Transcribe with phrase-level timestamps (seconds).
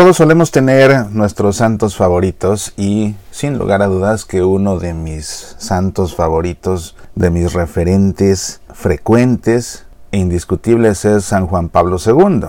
[0.00, 5.56] Todos solemos tener nuestros santos favoritos y sin lugar a dudas que uno de mis
[5.58, 12.46] santos favoritos, de mis referentes frecuentes e indiscutibles es San Juan Pablo II.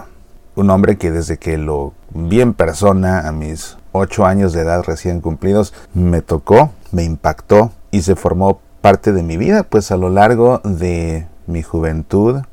[0.55, 4.85] Un hombre que desde que lo vi en persona a mis ocho años de edad
[4.87, 9.97] recién cumplidos me tocó, me impactó y se formó parte de mi vida, pues a
[9.97, 12.43] lo largo de mi juventud,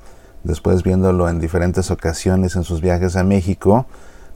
[0.43, 3.87] después viéndolo en diferentes ocasiones en sus viajes a México,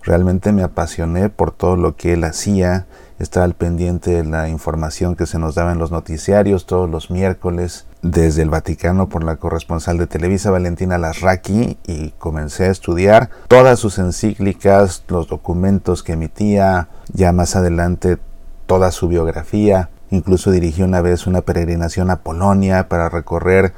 [0.02, 2.86] Realmente me apasioné por todo lo que él hacía,
[3.20, 7.10] estaba al pendiente de la información que se nos daba en los noticiarios todos los
[7.10, 13.30] miércoles desde el Vaticano por la corresponsal de Televisa Valentina Lasraki y comencé a estudiar
[13.46, 18.18] todas sus encíclicas, los documentos que emitía, ya más adelante
[18.66, 23.72] toda su biografía, incluso dirigió una vez una peregrinación a Polonia para recorrer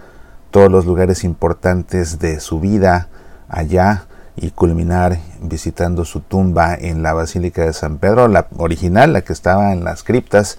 [0.51, 3.09] todos los lugares importantes de su vida
[3.49, 4.06] allá
[4.37, 9.32] y culminar visitando su tumba en la Basílica de San Pedro, la original, la que
[9.32, 10.59] estaba en las criptas,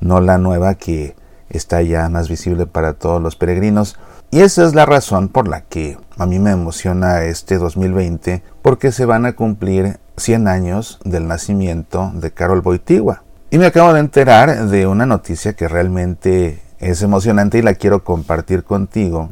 [0.00, 1.14] no la nueva que
[1.50, 3.98] está ya más visible para todos los peregrinos.
[4.30, 8.92] Y esa es la razón por la que a mí me emociona este 2020, porque
[8.92, 13.24] se van a cumplir 100 años del nacimiento de Carol Boitigua.
[13.50, 18.04] Y me acabo de enterar de una noticia que realmente es emocionante y la quiero
[18.04, 19.30] compartir contigo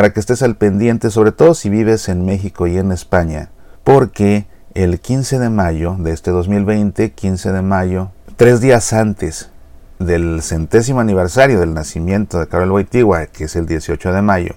[0.00, 3.50] para que estés al pendiente, sobre todo si vives en México y en España,
[3.84, 9.50] porque el 15 de mayo de este 2020, 15 de mayo, tres días antes
[9.98, 14.54] del centésimo aniversario del nacimiento de Carol Wojtyła, que es el 18 de mayo,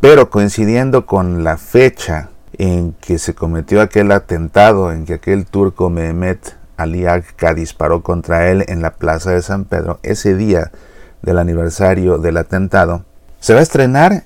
[0.00, 5.90] pero coincidiendo con la fecha en que se cometió aquel atentado, en que aquel turco
[5.90, 10.70] Mehmet Ali Agca disparó contra él en la plaza de San Pedro, ese día
[11.20, 13.04] del aniversario del atentado,
[13.40, 14.22] se va a estrenar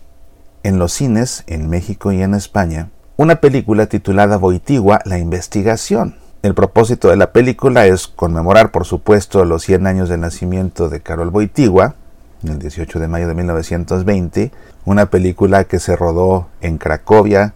[0.63, 6.15] en los cines en México y en España una película titulada Boitigua, la investigación.
[6.45, 11.01] El propósito de la película es conmemorar, por supuesto, los 100 años del nacimiento de
[11.01, 11.97] Carol Boitigua,
[12.45, 14.53] el 18 de mayo de 1920,
[14.85, 17.55] una película que se rodó en Cracovia,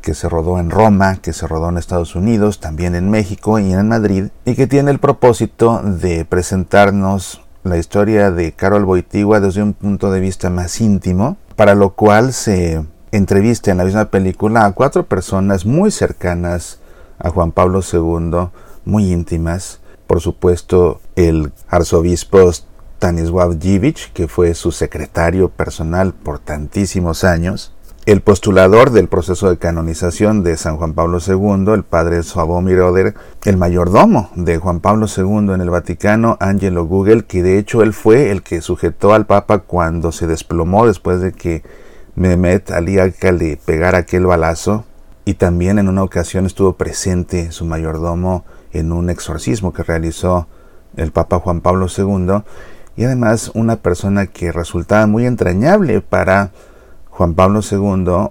[0.00, 3.72] que se rodó en Roma, que se rodó en Estados Unidos, también en México y
[3.72, 9.64] en Madrid, y que tiene el propósito de presentarnos la historia de Carol Boitigua desde
[9.64, 12.82] un punto de vista más íntimo, para lo cual se
[13.12, 16.78] entrevista en la misma película a cuatro personas muy cercanas
[17.18, 18.48] a Juan Pablo II,
[18.86, 19.80] muy íntimas.
[20.06, 27.74] Por supuesto, el arzobispo Stanisław Dziwisz, que fue su secretario personal por tantísimos años,
[28.06, 33.14] el postulador del proceso de canonización de San Juan Pablo II, el padre Sławomir Oder,
[33.44, 37.92] el mayordomo de Juan Pablo II en el Vaticano, Angelo Google, que de hecho él
[37.92, 41.62] fue el que sujetó al Papa cuando se desplomó después de que
[42.14, 44.84] Mehmet Ali Agca le pegara aquel balazo,
[45.26, 50.48] y también en una ocasión estuvo presente su mayordomo en un exorcismo que realizó
[50.96, 52.42] el Papa Juan Pablo II,
[52.96, 56.50] y además una persona que resultaba muy entrañable para
[57.20, 58.30] Juan Pablo II,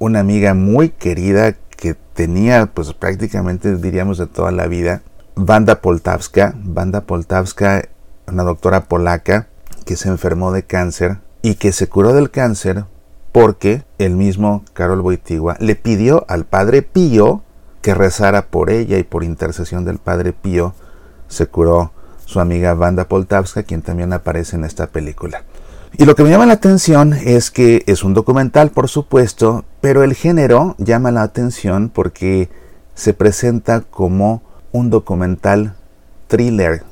[0.00, 5.02] una amiga muy querida que tenía pues prácticamente diríamos de toda la vida,
[5.36, 7.88] Wanda Poltavska, Wanda Poltavska,
[8.26, 9.46] una doctora polaca
[9.84, 12.86] que se enfermó de cáncer y que se curó del cáncer
[13.30, 17.44] porque el mismo Karol Wojtyła le pidió al Padre Pío
[17.82, 20.74] que rezara por ella y por intercesión del Padre Pío
[21.28, 21.92] se curó
[22.24, 25.44] su amiga Wanda Poltavska, quien también aparece en esta película.
[25.96, 30.02] Y lo que me llama la atención es que es un documental, por supuesto, pero
[30.02, 32.48] el género llama la atención porque
[32.96, 35.76] se presenta como un documental
[36.26, 36.82] thriller.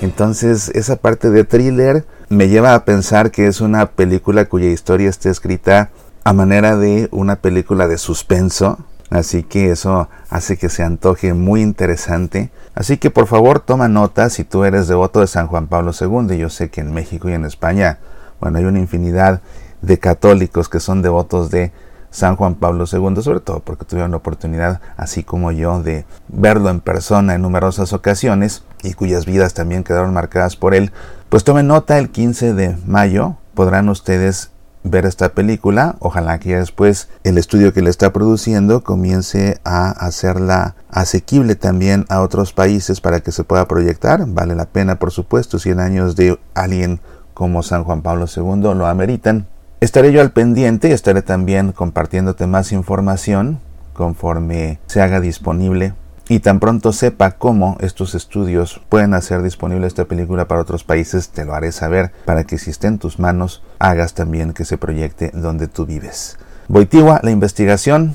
[0.00, 5.10] Entonces esa parte de thriller me lleva a pensar que es una película cuya historia
[5.10, 5.90] está escrita
[6.24, 8.78] a manera de una película de suspenso,
[9.10, 12.50] Así que eso hace que se antoje muy interesante.
[12.74, 16.36] Así que por favor toma nota si tú eres devoto de San Juan Pablo II.
[16.36, 17.98] Yo sé que en México y en España,
[18.40, 19.40] bueno, hay una infinidad
[19.80, 21.72] de católicos que son devotos de
[22.10, 26.70] San Juan Pablo II, sobre todo porque tuvieron la oportunidad, así como yo, de verlo
[26.70, 30.92] en persona en numerosas ocasiones y cuyas vidas también quedaron marcadas por él.
[31.28, 34.50] Pues tomen nota, el 15 de mayo podrán ustedes
[34.84, 35.96] ver esta película.
[36.00, 42.20] Ojalá que después el estudio que le está produciendo comience a hacerla asequible también a
[42.20, 44.24] otros países para que se pueda proyectar.
[44.26, 47.00] Vale la pena, por supuesto, 100 años de alguien
[47.34, 49.46] como San Juan Pablo II lo ameritan.
[49.80, 53.60] Estaré yo al pendiente y estaré también compartiéndote más información
[53.92, 55.94] conforme se haga disponible
[56.28, 61.30] y tan pronto sepa cómo estos estudios pueden hacer disponible esta película para otros países,
[61.30, 64.76] te lo haré saber para que si esté en tus manos hagas también que se
[64.76, 66.38] proyecte donde tú vives.
[66.68, 68.14] Boitigua, la investigación,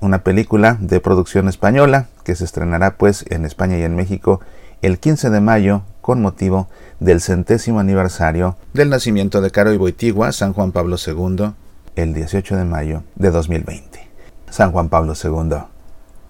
[0.00, 4.40] una película de producción española que se estrenará pues en España y en México
[4.82, 6.68] el 15 de mayo con motivo
[6.98, 11.52] del centésimo aniversario del nacimiento de Caro y Boitigua, San Juan Pablo II,
[11.94, 14.00] el 18 de mayo de 2020.
[14.50, 15.58] San Juan Pablo II,